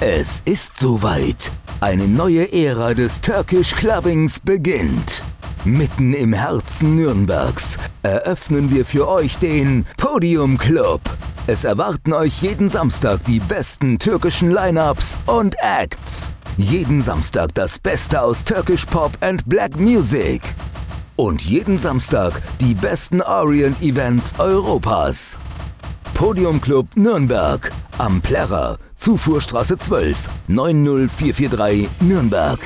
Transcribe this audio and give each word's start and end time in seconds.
Es 0.00 0.42
ist 0.44 0.78
soweit. 0.78 1.50
Eine 1.80 2.06
neue 2.06 2.52
Ära 2.52 2.94
des 2.94 3.20
Turkish 3.20 3.72
Clubbings 3.74 4.38
beginnt. 4.38 5.24
Mitten 5.64 6.14
im 6.14 6.32
Herzen 6.32 6.94
Nürnbergs 6.94 7.78
eröffnen 8.04 8.70
wir 8.70 8.84
für 8.84 9.08
euch 9.08 9.38
den 9.38 9.86
Podium 9.96 10.56
Club. 10.56 11.00
Es 11.48 11.64
erwarten 11.64 12.12
euch 12.12 12.42
jeden 12.42 12.68
Samstag 12.68 13.24
die 13.24 13.40
besten 13.40 13.98
türkischen 13.98 14.52
Lineups 14.52 15.18
und 15.26 15.56
Acts. 15.58 16.30
Jeden 16.56 17.02
Samstag 17.02 17.52
das 17.56 17.80
Beste 17.80 18.22
aus 18.22 18.44
Turkish 18.44 18.86
Pop 18.86 19.18
and 19.20 19.48
Black 19.48 19.80
Music. 19.80 20.42
Und 21.16 21.42
jeden 21.42 21.76
Samstag 21.76 22.40
die 22.60 22.74
besten 22.74 23.20
Orient 23.20 23.82
Events 23.82 24.32
Europas. 24.38 25.36
Podium 26.14 26.60
Club 26.60 26.86
Nürnberg 26.94 27.72
am 27.98 28.20
Plärrer, 28.20 28.78
Zufuhrstraße 28.98 29.78
12, 29.78 30.18
90443 30.48 31.88
Nürnberg. 32.00 32.58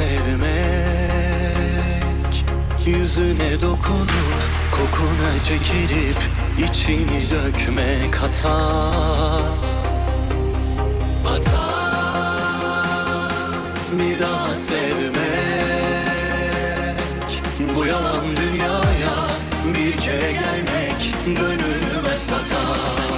Sevmek 0.00 0.84
Yüzüne 2.86 3.60
dokunup 3.62 4.40
Kokuna 4.72 5.44
çekilip 5.48 6.22
içini 6.70 7.20
dökmek 7.30 8.16
hata. 8.16 8.58
Hata. 11.24 11.70
Bir 13.92 14.20
daha 14.20 14.54
sevmek 14.54 15.10
Bu 17.76 17.86
yalan 17.86 18.26
dünyaya 18.36 19.16
Bir 19.64 19.92
kere 19.96 20.32
gelmek 20.32 21.14
Gönlüme 21.26 22.16
satar 22.16 23.09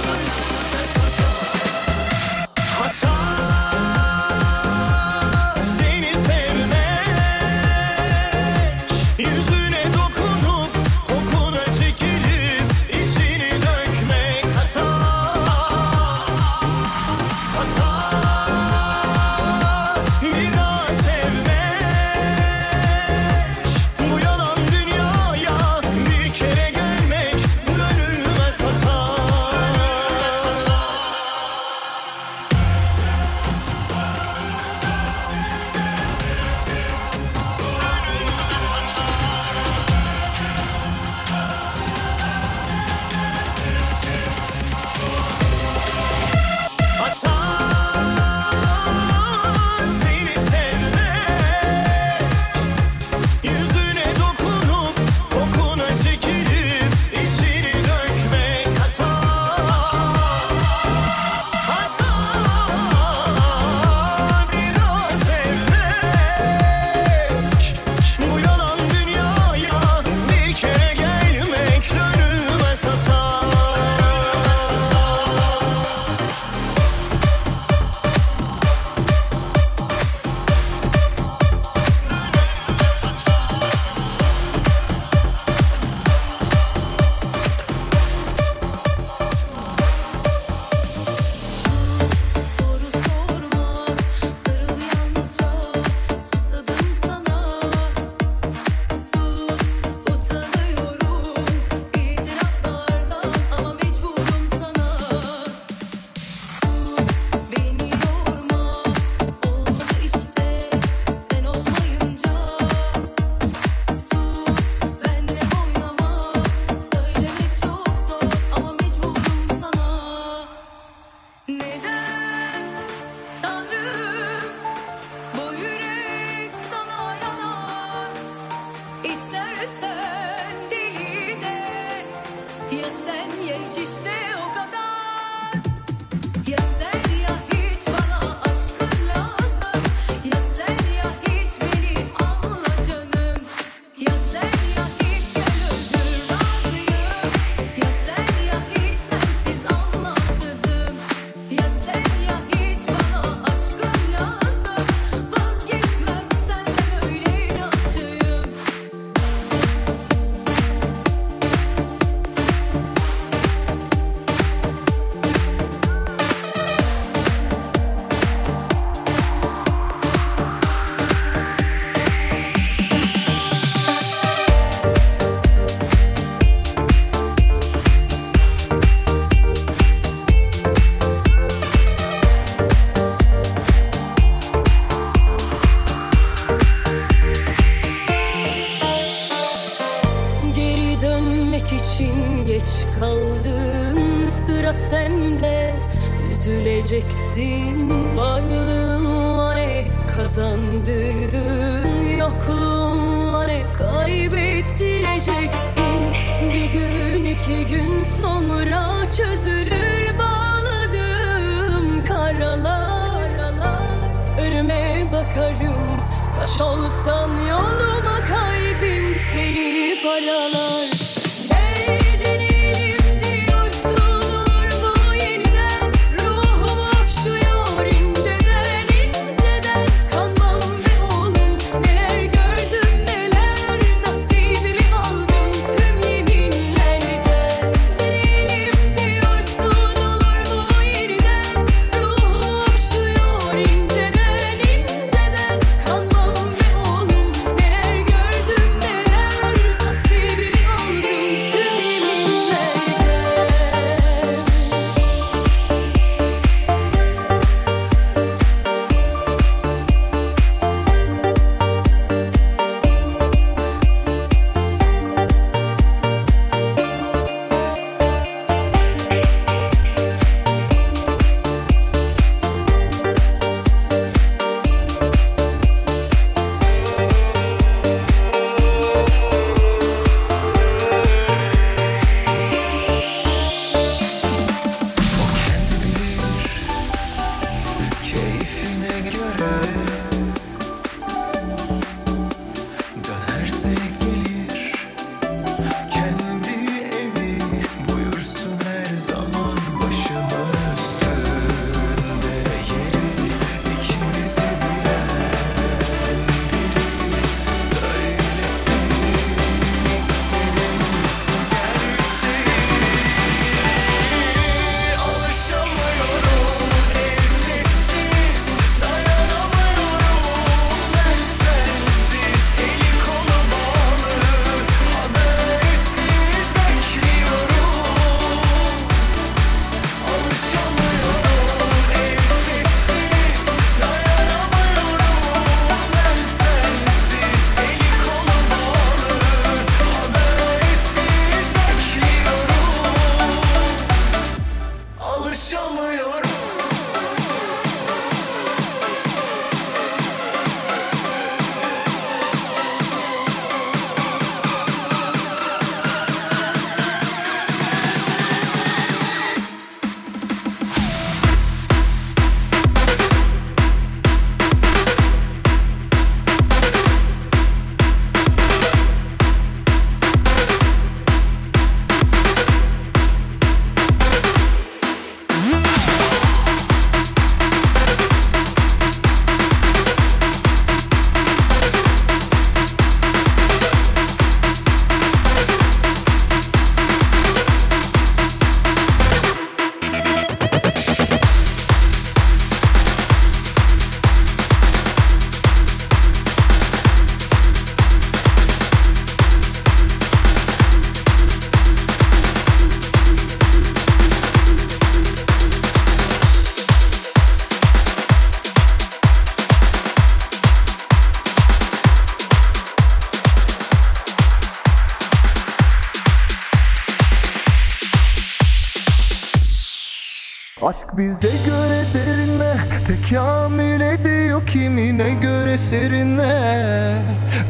Aşk 420.63 420.97
bize 420.97 421.45
göre 421.45 421.83
derinle 421.93 422.55
Tekamül 422.87 423.81
ediyor 423.81 424.47
kimine 424.47 425.09
göre 425.21 425.57
serinle 425.57 426.95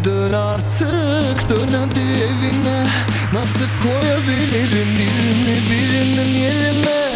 Dön 0.04 0.34
artık 0.34 1.50
dön 1.50 1.70
hadi 1.78 2.00
evine. 2.00 2.86
Nasıl 3.34 3.66
koyabilirim 3.84 4.88
birini 4.98 5.58
birinden 5.70 6.26
yerine? 6.26 7.13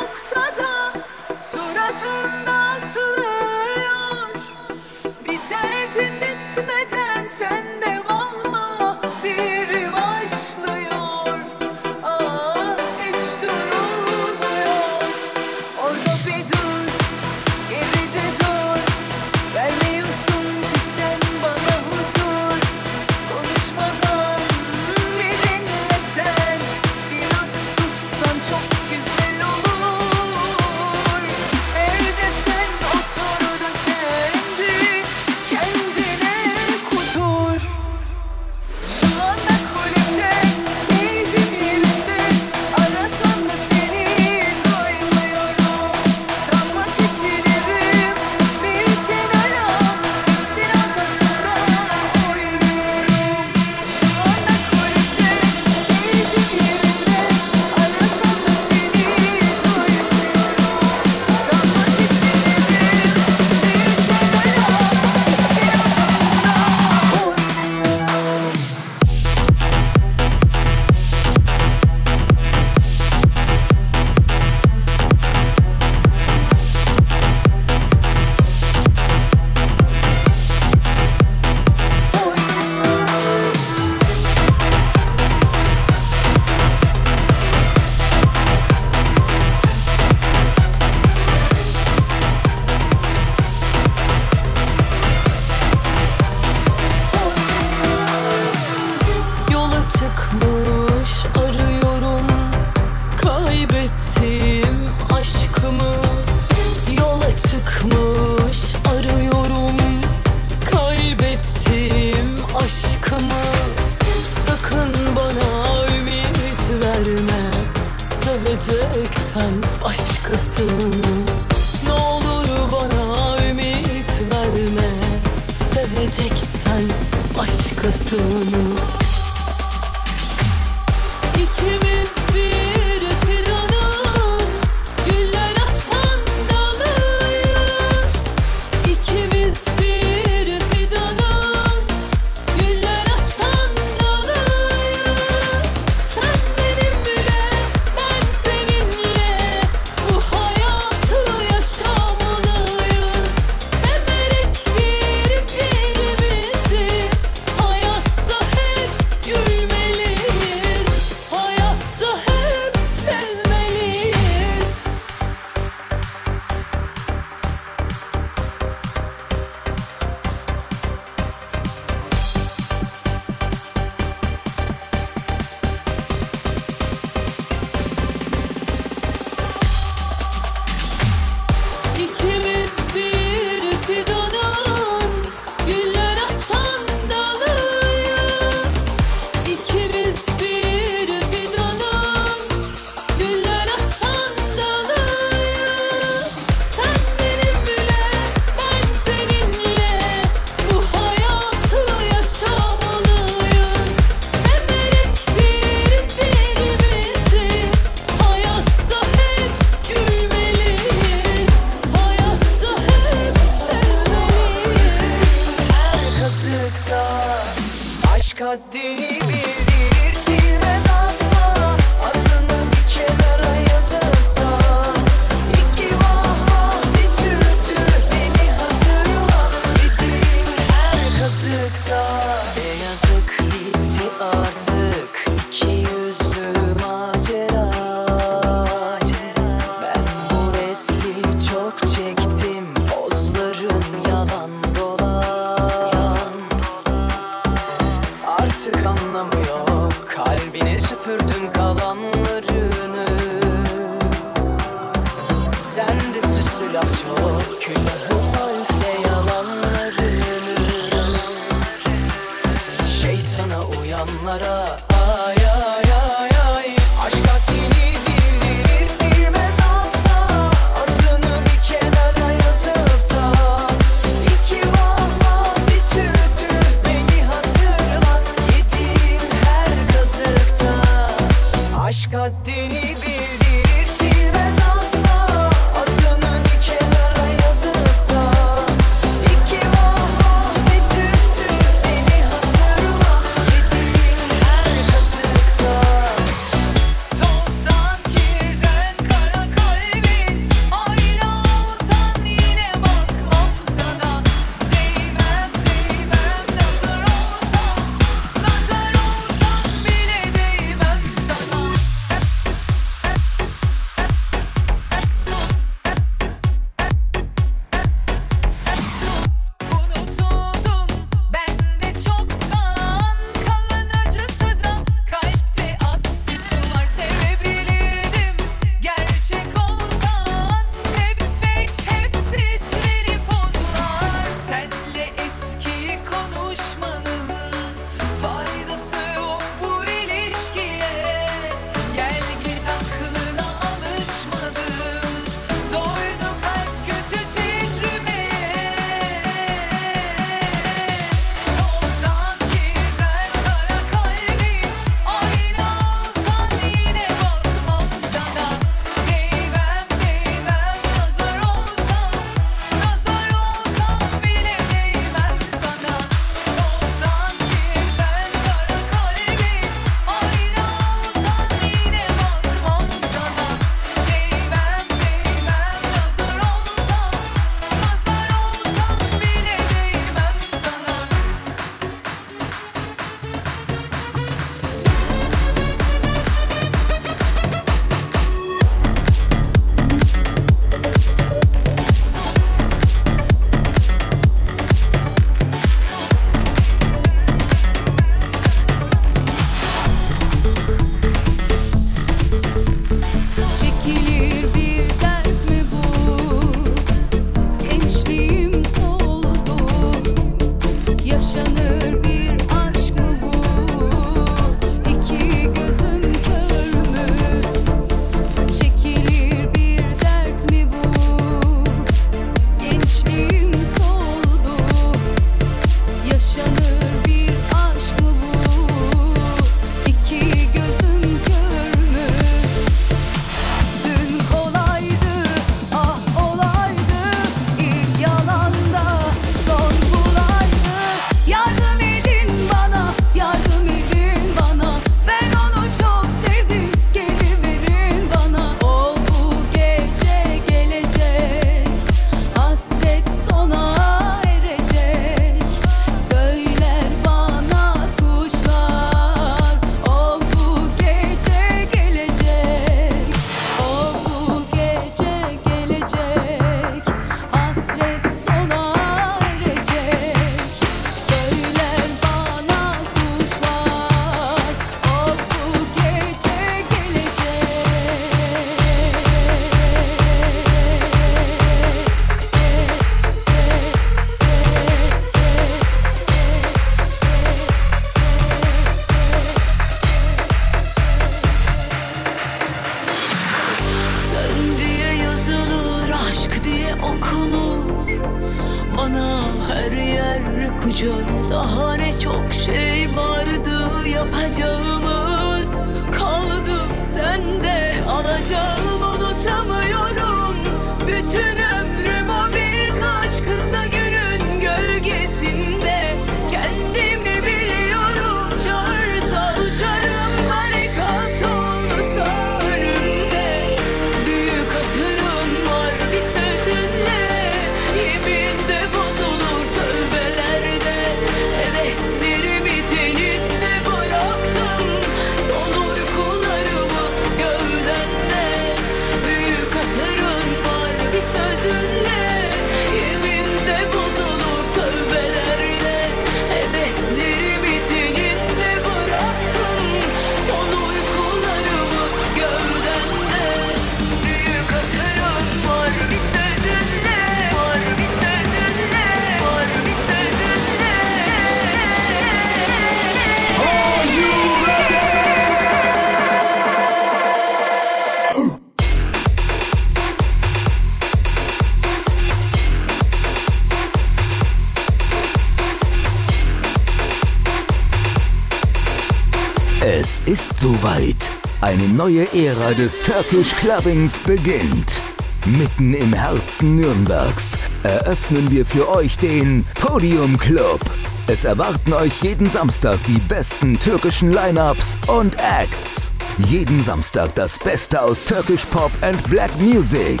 ist 580.06 580.38
soweit. 580.38 581.10
Eine 581.40 581.68
neue 581.68 582.06
Ära 582.12 582.52
des 582.54 582.80
Turkish 582.80 583.34
Clubbings 583.36 583.98
beginnt. 583.98 584.80
Mitten 585.26 585.74
im 585.74 585.92
Herzen 585.92 586.56
Nürnbergs 586.56 587.38
eröffnen 587.62 588.30
wir 588.30 588.44
für 588.44 588.68
euch 588.68 588.96
den 588.98 589.44
Podium 589.60 590.18
Club. 590.18 590.60
Es 591.06 591.24
erwarten 591.24 591.72
euch 591.72 592.02
jeden 592.02 592.28
Samstag 592.28 592.78
die 592.88 592.98
besten 593.08 593.58
türkischen 593.60 594.12
Lineups 594.12 594.76
und 594.88 595.14
Acts. 595.16 595.90
Jeden 596.28 596.62
Samstag 596.62 597.14
das 597.14 597.38
Beste 597.38 597.80
aus 597.80 598.04
Turkish 598.04 598.44
Pop 598.46 598.72
and 598.80 599.00
Black 599.08 599.30
Music. 599.40 600.00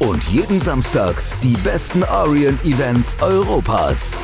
Und 0.00 0.22
jeden 0.24 0.60
Samstag 0.60 1.14
die 1.42 1.56
besten 1.64 2.02
Orient 2.04 2.62
Events 2.64 3.16
Europas. 3.20 4.16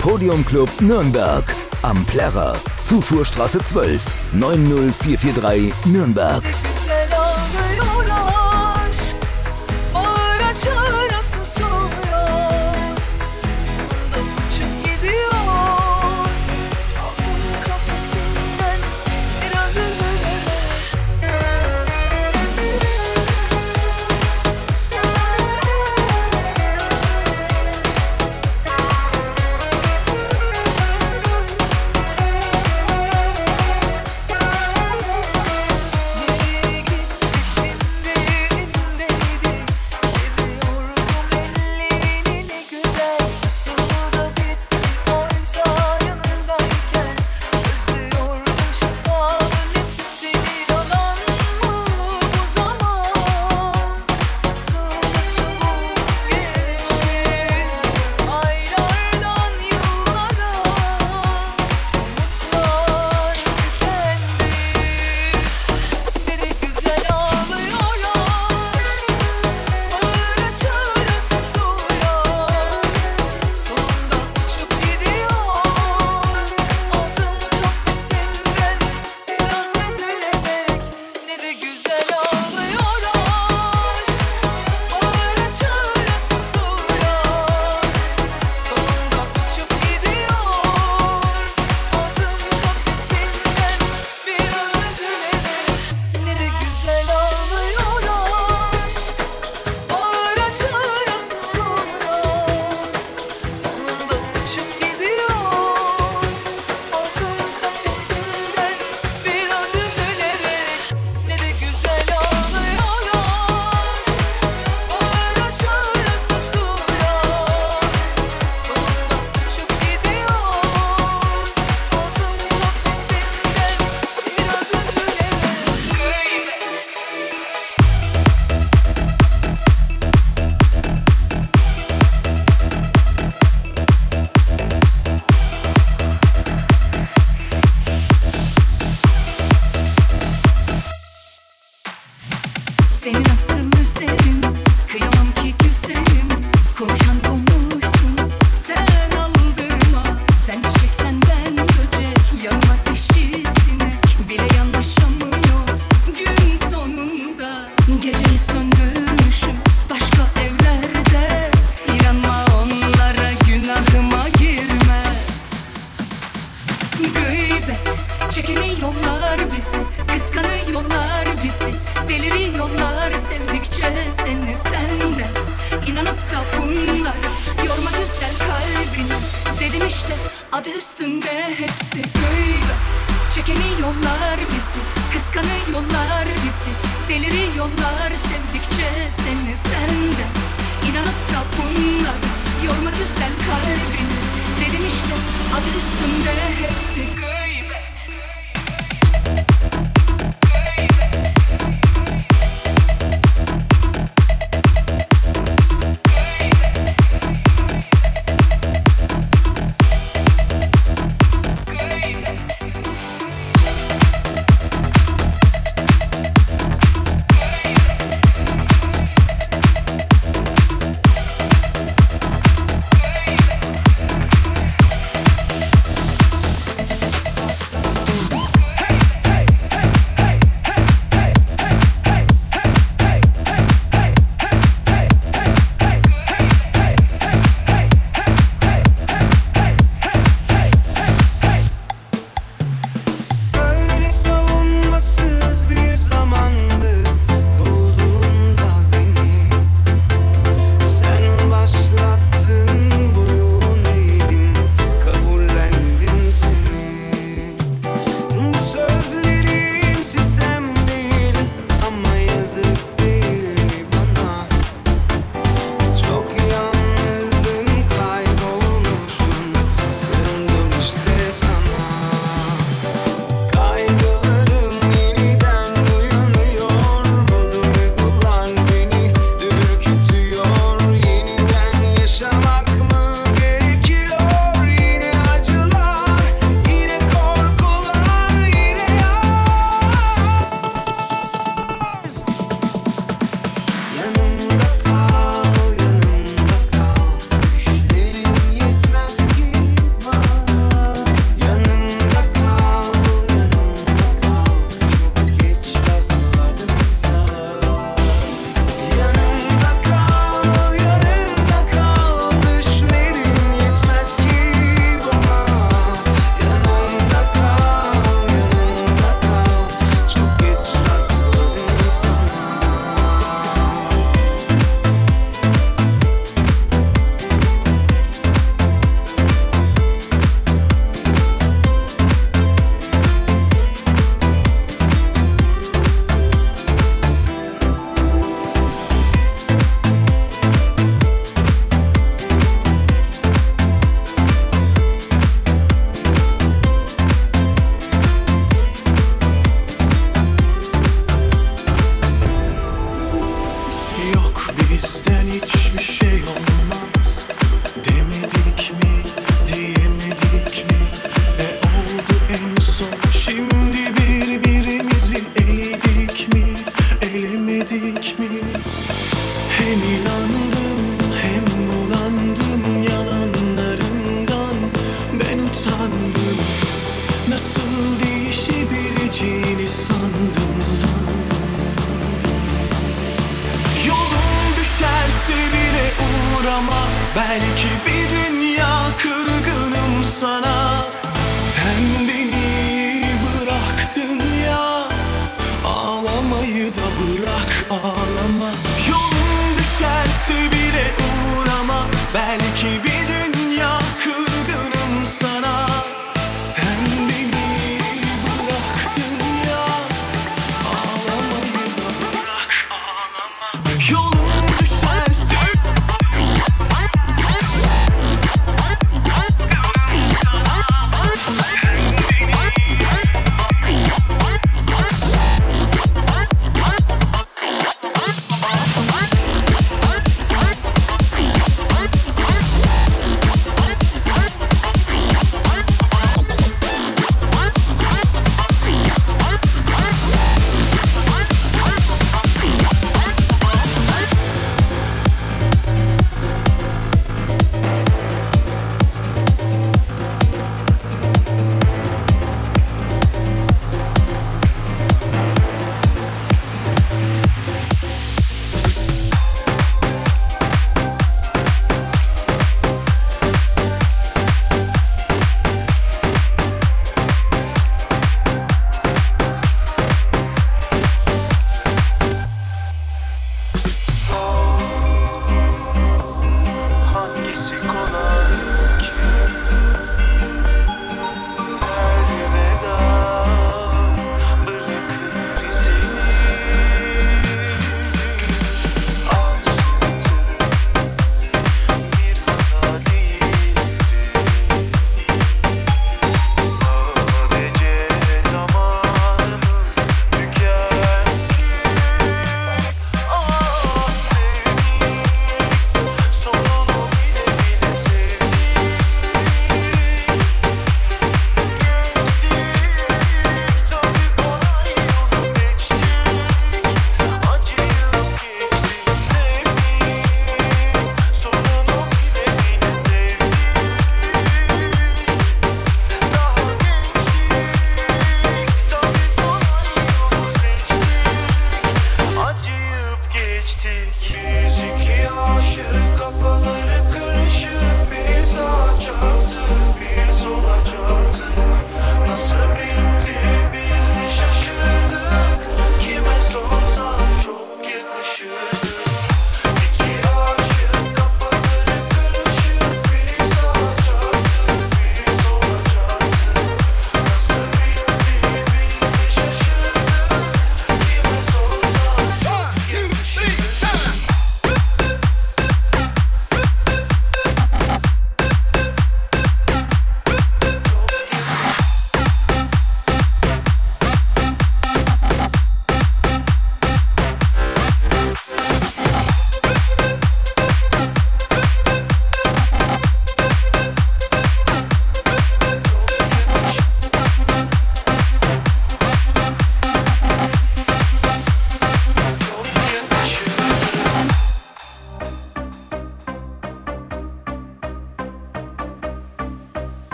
Podium 0.00 0.44
Club 0.44 0.70
Nürnberg 0.80 1.44
am 1.86 2.04
Plärrer, 2.04 2.52
Zufuhrstraße 2.82 3.58
12, 3.58 4.02
90443 4.32 5.72
Nürnberg. 5.86 6.42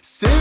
Say 0.00 0.37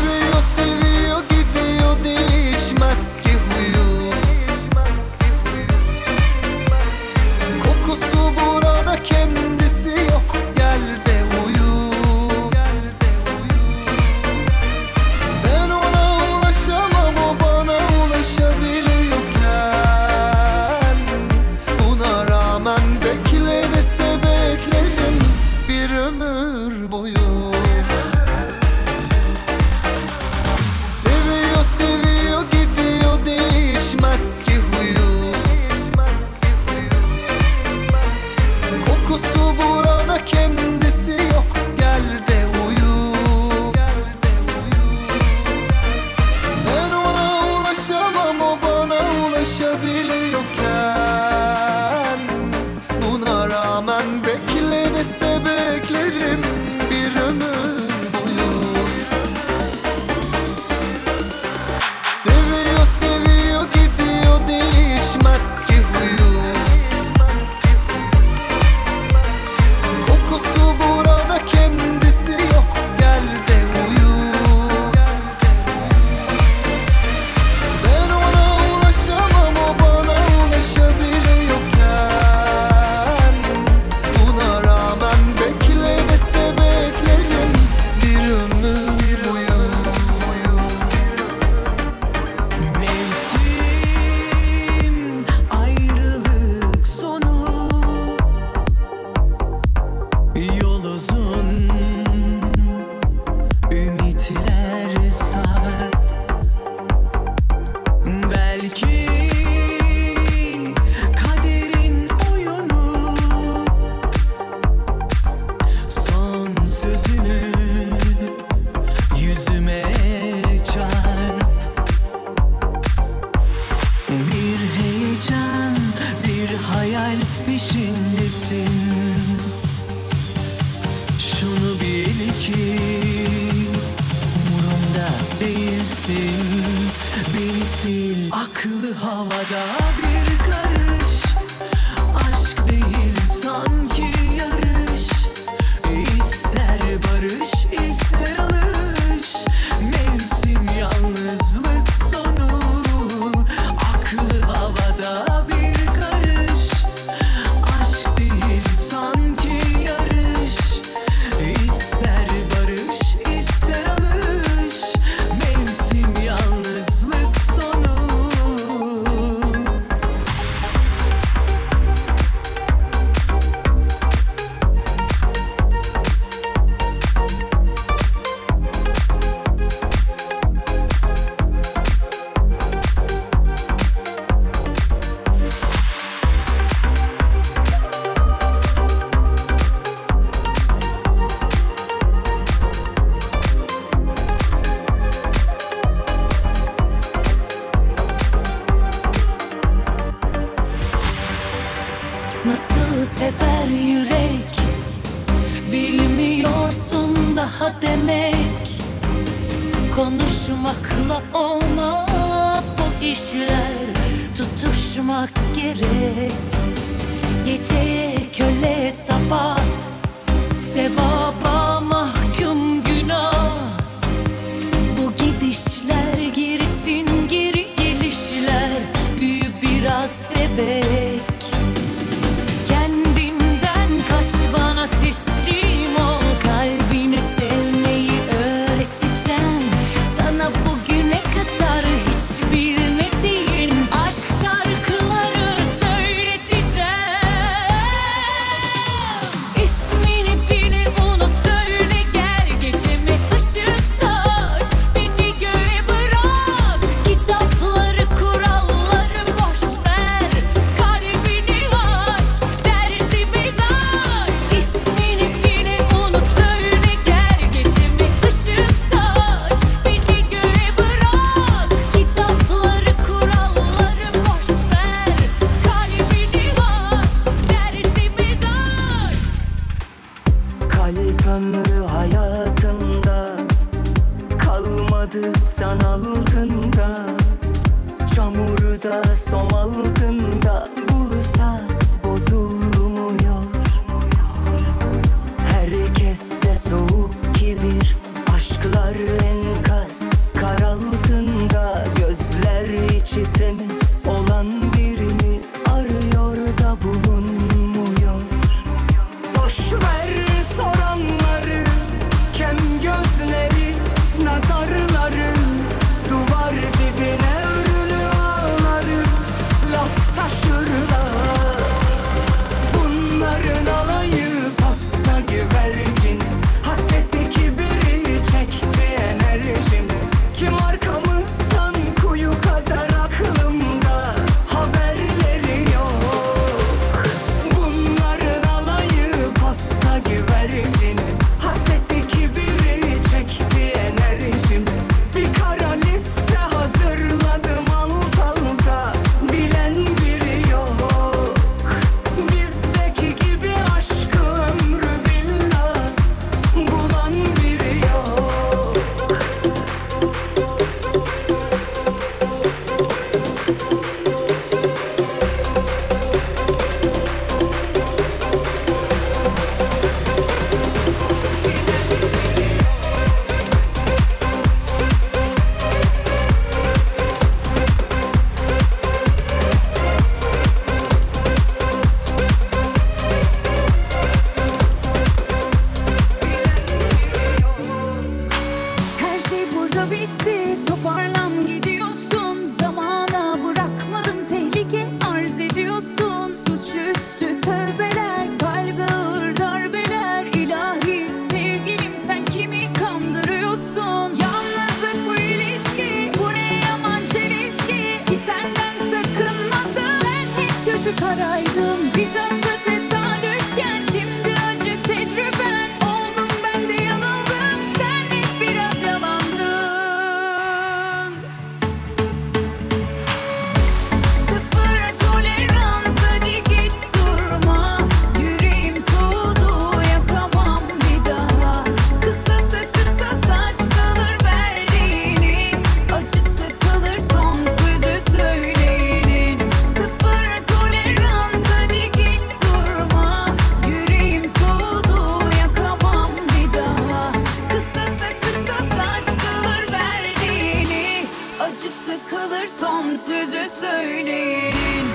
son 452.49 452.95
sözü 452.95 453.49
söyleyin 453.49 454.85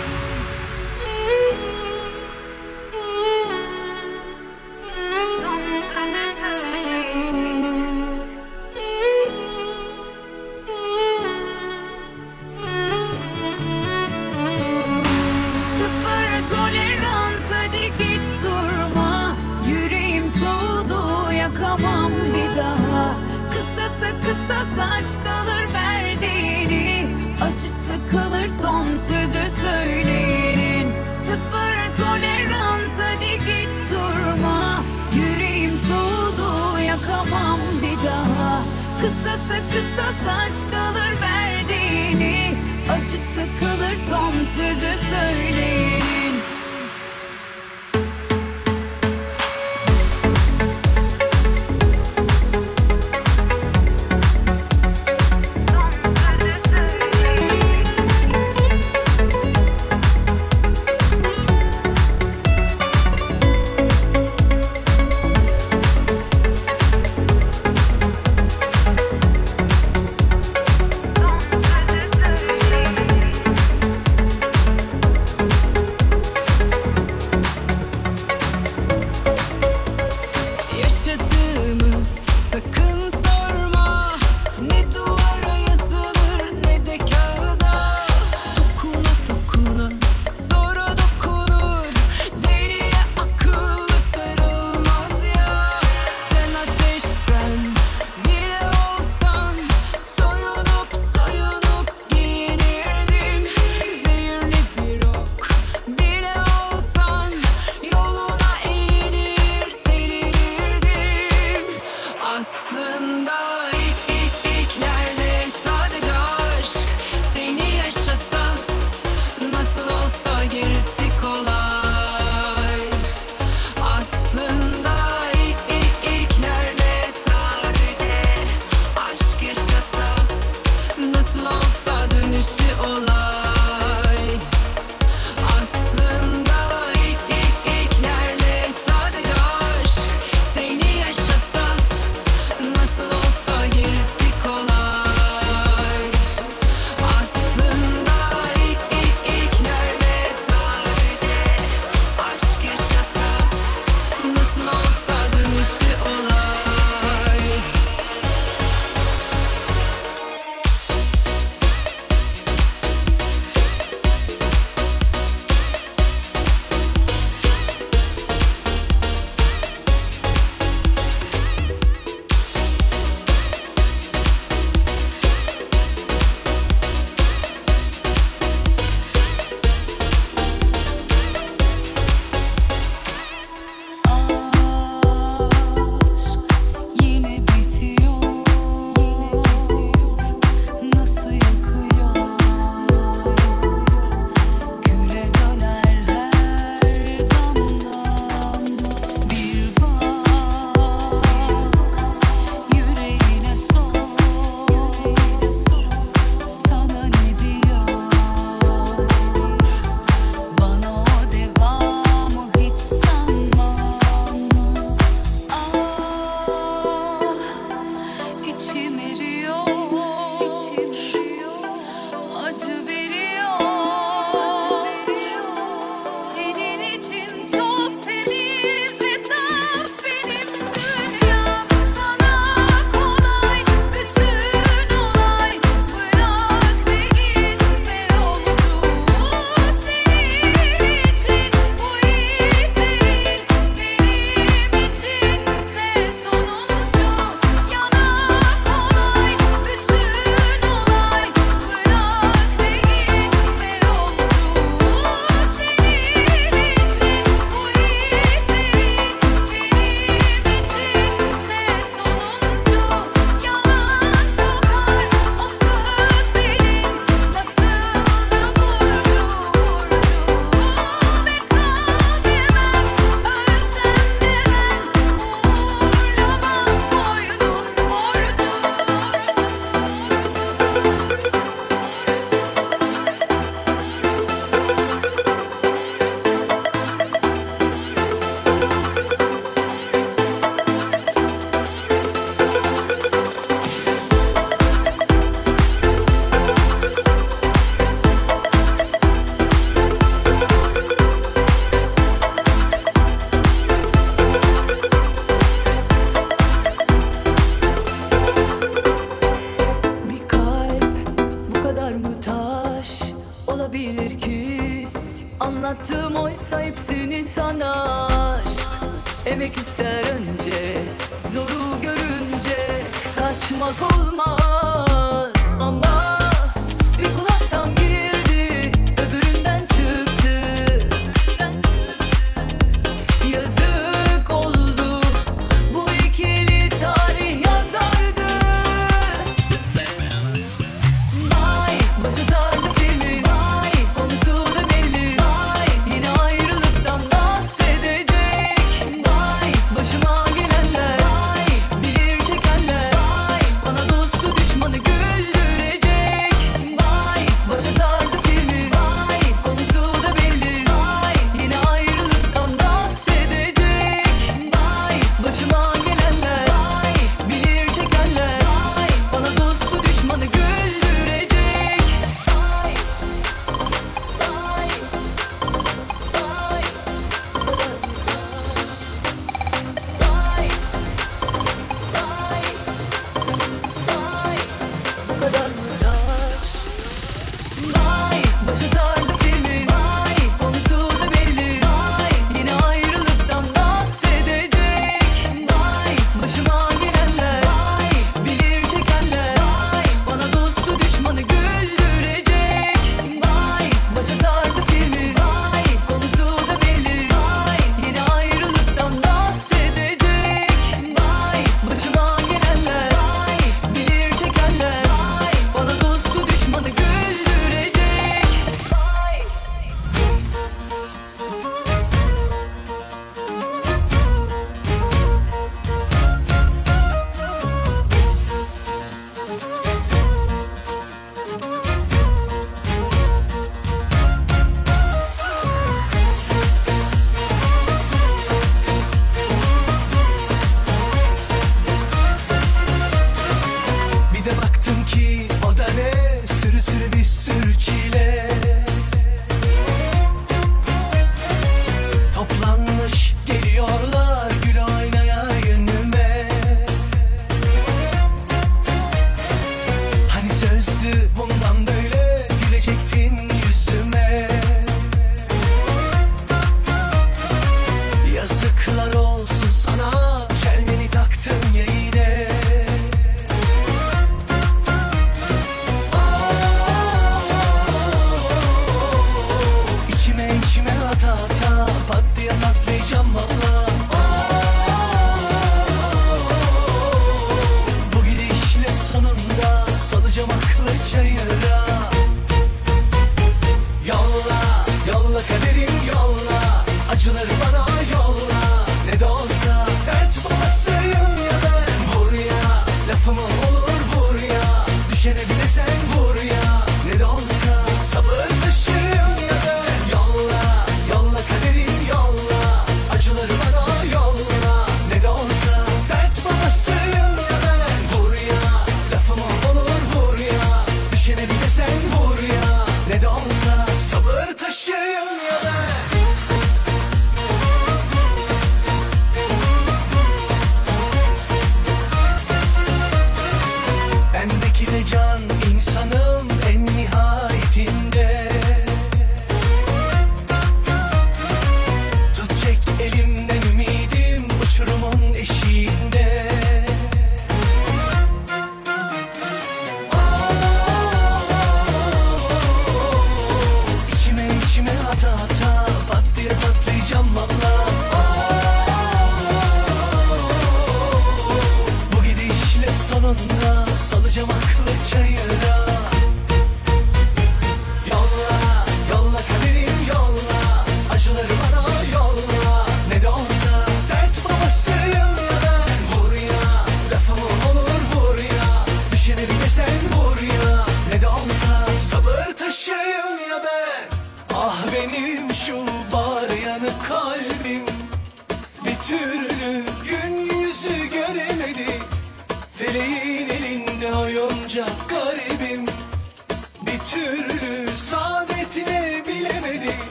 jump. 594.53 594.92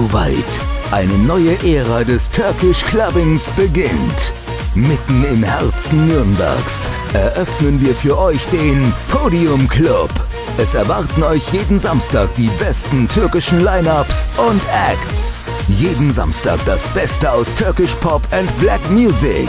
Soweit. 0.00 0.60
Eine 0.92 1.18
neue 1.18 1.56
Ära 1.62 2.04
des 2.04 2.30
Turkish 2.30 2.82
Clubbings 2.84 3.50
beginnt. 3.50 4.32
Mitten 4.74 5.24
im 5.24 5.42
Herzen 5.42 6.06
Nürnbergs 6.06 6.86
eröffnen 7.12 7.80
wir 7.80 7.94
für 7.94 8.16
euch 8.16 8.46
den 8.46 8.92
Podium 9.10 9.68
Club. 9.68 10.10
Es 10.58 10.74
erwarten 10.74 11.22
euch 11.22 11.52
jeden 11.52 11.78
Samstag 11.78 12.32
die 12.34 12.48
besten 12.58 13.08
türkischen 13.08 13.60
Lineups 13.60 14.26
und 14.36 14.62
Acts. 14.90 15.34
Jeden 15.68 16.12
Samstag 16.12 16.58
das 16.64 16.86
Beste 16.88 17.30
aus 17.30 17.54
Turkish 17.54 17.94
Pop 17.96 18.22
and 18.30 18.48
Black 18.58 18.80
Music. 18.90 19.48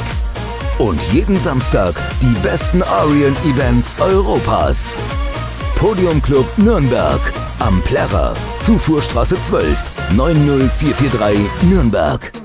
Und 0.80 1.00
jeden 1.14 1.40
Samstag 1.40 1.94
die 2.22 2.36
besten 2.42 2.84
Orient 2.84 3.38
Events 3.46 3.96
Europas. 4.00 4.98
Podium 5.76 6.22
Club 6.22 6.46
Nürnberg 6.58 7.22
am 7.62 7.82
Plärrer, 7.84 8.34
Zufuhrstraße 8.60 9.40
12, 9.40 9.80
90443 10.16 11.38
Nürnberg. 11.64 12.41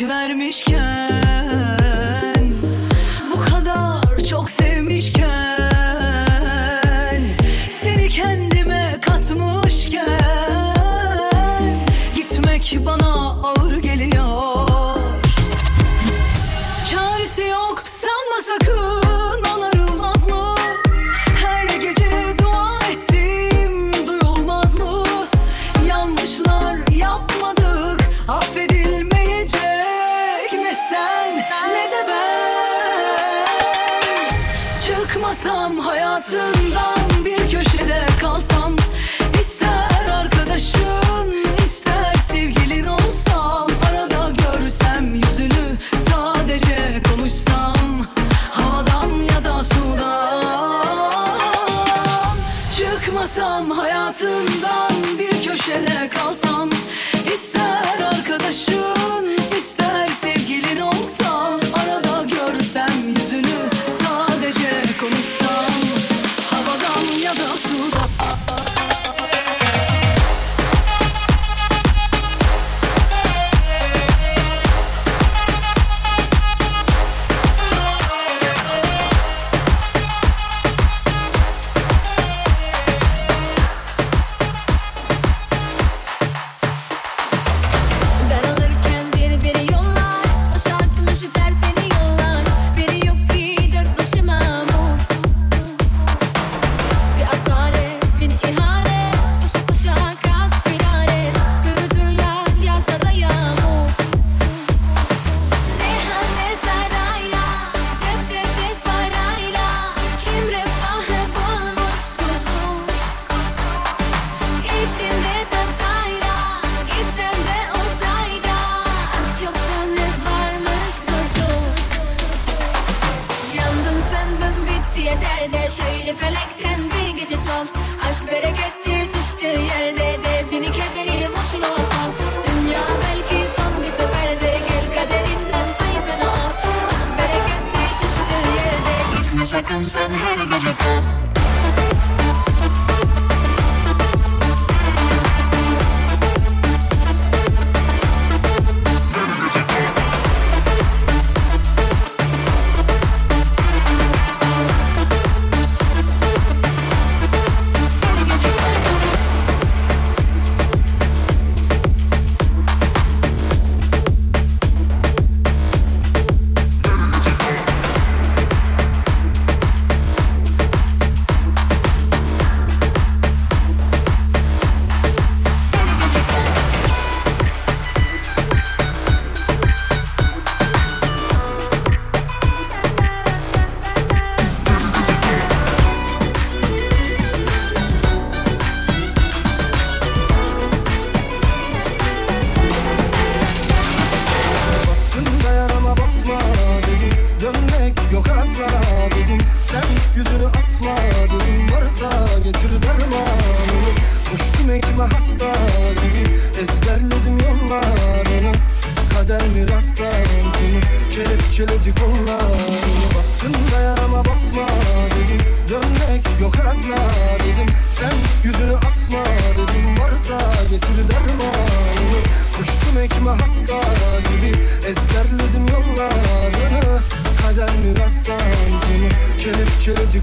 Emek 0.00 0.39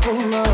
kollar 0.07 0.47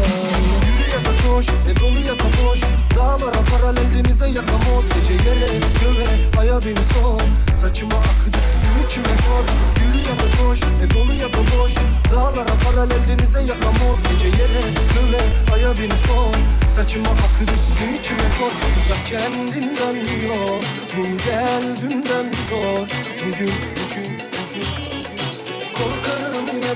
Yürü 0.66 0.86
ya 0.94 1.00
da 1.06 1.14
koş 1.28 1.48
ve 1.68 1.80
dolu 1.80 2.00
ya 2.00 2.20
da 2.20 2.28
boş. 2.40 2.60
Dağlara 2.96 3.42
paralel 3.52 3.88
denize 3.96 4.28
yakamoz 4.28 4.86
Gece 4.96 5.30
yere 5.30 5.50
göve 5.82 6.08
aya 6.40 6.60
beni 6.62 6.86
son 6.94 7.22
Saçıma 7.62 7.96
akı 7.96 8.28
düşsün 8.34 8.74
içime 8.86 9.14
kor. 9.26 9.46
Yürü 9.82 10.00
ya 10.10 10.16
da 10.22 10.28
koş 10.38 10.60
ve 10.82 10.94
dolu 10.94 11.14
ya 11.14 11.34
da 11.34 11.42
boş. 11.54 11.74
Dağlara 12.12 12.56
paralel 12.66 13.08
denize 13.08 13.40
yakamoz 13.40 14.00
Gece 14.10 14.28
yere 14.28 14.64
göve 14.94 15.22
aya 15.56 15.72
beni 15.78 15.98
son 16.08 16.34
Saçıma 16.76 17.10
akı 17.10 17.44
düşsün 17.48 17.94
içime 18.00 18.28
kor. 18.40 18.54
Uzak 18.78 19.06
kendinden 19.06 19.96
yok 20.28 20.64
Mum 20.98 21.18
gel 21.26 21.64
dünden 21.82 22.26
zor. 22.50 22.88
Bugün 23.26 23.52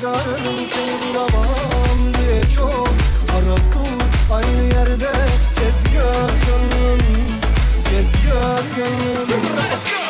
kadar 0.02 0.24
sevilamam 0.66 2.14
diye 2.14 2.42
çok 2.56 2.90
aradım 3.34 3.98
Aynı 4.32 4.64
yerde 4.74 5.12
gez 5.60 5.84
gör 5.94 6.30
gönlüm 6.48 7.00
Gez 7.92 8.12
gör 8.24 8.76
gönlüm 8.78 9.42
Let's 9.58 9.86
go! 9.86 10.07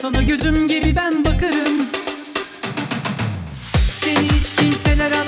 Sana 0.00 0.22
gözüm 0.22 0.68
gibi 0.68 0.96
ben 0.96 1.24
bakarım. 1.24 1.86
Seni 3.94 4.28
hiç 4.28 4.54
kimseler 4.56 5.10
alamaz 5.10 5.27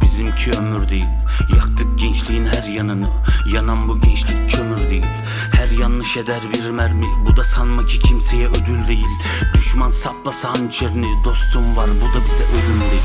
bizimki 0.00 0.50
ömür 0.50 0.88
değil. 0.88 1.08
Yaktık 1.56 1.98
gençliğin 1.98 2.44
her 2.44 2.62
yanını. 2.62 3.08
Yanan 3.46 3.88
bu 3.88 4.00
gençlik 4.00 4.50
kömür 4.50 4.88
değil. 4.88 5.06
Her 5.52 5.78
yanlış 5.78 6.16
eder 6.16 6.40
bir 6.54 6.70
mermi. 6.70 7.06
Bu 7.26 7.36
da 7.36 7.44
sanma 7.44 7.86
ki 7.86 7.98
kimseye 7.98 8.48
ödül 8.48 8.88
değil. 8.88 9.06
Düşman 9.54 9.90
saplasa 9.90 10.50
hançerini. 10.50 11.24
Dostum 11.24 11.76
var 11.76 11.90
bu 12.00 12.18
da 12.18 12.24
bize 12.24 12.44
ölüm 12.44 12.80
değil. 12.80 13.02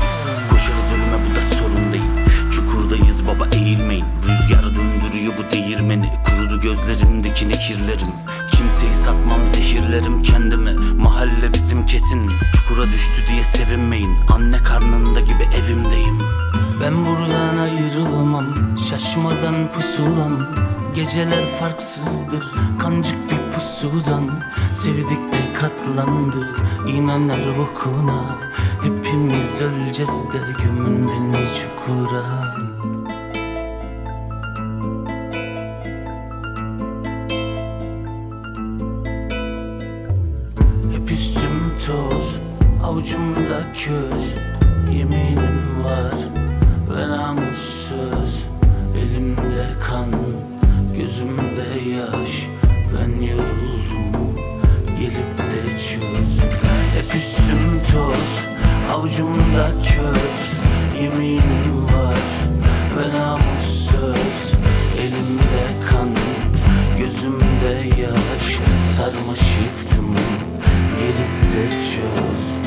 Koşarız 0.50 0.92
ölüme 0.92 1.18
bu 1.26 1.34
da 1.34 1.56
sorun 1.56 1.92
değil 1.92 2.03
Baba 3.28 3.48
eğilmeyin. 3.56 4.04
Rüzgar 4.04 4.64
döndürüyor 4.64 5.32
bu 5.38 5.52
değirmeni. 5.52 6.12
Kurudu 6.24 6.60
gözlerimdeki 6.60 7.48
nekirlerim 7.48 8.08
Kimseyi 8.50 8.96
satmam 8.96 9.40
zehirlerim 9.54 10.22
kendime. 10.22 10.72
Mahalle 10.96 11.54
bizim 11.54 11.86
kesin. 11.86 12.30
Çukura 12.52 12.86
düştü 12.92 13.22
diye 13.30 13.42
sevinmeyin. 13.42 14.16
Anne 14.28 14.58
karnında 14.58 15.20
gibi 15.20 15.42
evimdeyim. 15.42 16.18
Ben 16.82 17.06
buradan 17.06 17.56
ayrılamam. 17.58 18.78
Şaşmadan 18.90 19.72
pusulam. 19.72 20.54
Geceler 20.94 21.46
farksızdır. 21.46 22.44
Kancık 22.78 23.18
bir 23.30 23.52
pusudan. 23.52 24.42
Sevdik 24.74 25.32
de 25.32 25.58
katlandık 25.60 26.60
İnanlar 26.88 27.58
bokuna. 27.58 28.38
Hepimiz 28.82 29.60
öleceğiz 29.60 30.32
de 30.32 30.38
Gömün 30.64 31.08
beni 31.08 31.46
çukura 31.54 32.54
avucumda 42.94 43.72
köz 43.72 44.34
Yeminim 44.96 45.84
var 45.84 46.14
ve 46.90 47.08
namussuz. 47.08 48.46
Elimde 48.98 49.66
kan, 49.88 50.10
gözümde 50.96 51.90
yaş. 51.90 52.46
Ben 52.94 53.22
yoruldum, 53.26 54.34
gelip 55.00 55.38
de 55.38 55.68
çöz. 55.68 56.38
Hep 56.94 57.14
üstüm 57.14 57.80
toz, 57.92 58.44
avucumda 58.92 59.70
köz. 59.82 60.52
Yeminim 61.02 61.84
var 61.84 62.18
ve 62.96 63.18
namussuz. 63.18 64.54
Elimde 65.00 65.88
kan, 65.90 66.08
gözümde 66.98 68.02
yaş. 68.02 68.58
Sarmaşıktım, 68.96 70.14
gelip 71.00 71.52
de 71.52 71.70
çöz 71.70 72.63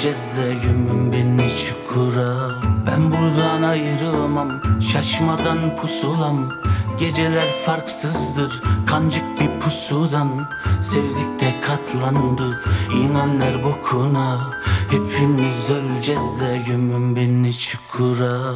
Öleceğiz 0.00 0.36
de 0.36 0.54
Gömün 0.54 1.12
beni 1.12 1.48
çukura. 1.58 2.50
Ben 2.86 3.12
buradan 3.12 3.62
ayrılmam 3.62 4.62
Şaşmadan 4.80 5.76
pusulam. 5.76 6.52
Geceler 6.98 7.50
farksızdır 7.66 8.62
Kancık 8.86 9.40
bir 9.40 9.60
pusudan. 9.60 10.48
Sevdik 10.82 11.40
de 11.40 11.60
katlandık 11.66 12.68
İnanlar 12.94 13.64
bokuna. 13.64 14.50
Hepimiz 14.90 15.70
öleceğiz 15.70 16.40
de 16.40 16.62
Gömün 16.66 17.16
beni 17.16 17.52
çukura 17.58 18.54